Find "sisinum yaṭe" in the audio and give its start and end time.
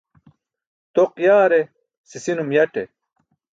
2.09-2.83